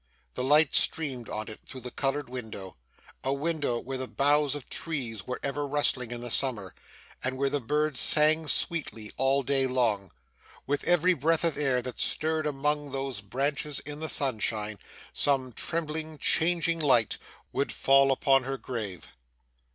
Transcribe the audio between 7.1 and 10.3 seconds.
and where the birds sang sweetly all day long.